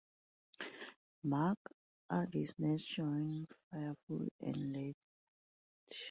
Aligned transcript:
Mark 1.25 1.59
Andes 2.09 2.55
next 2.57 2.85
joined 2.87 3.45
Firefall 3.71 4.29
and, 4.39 4.73
later, 4.73 4.97
Heart. 5.91 5.95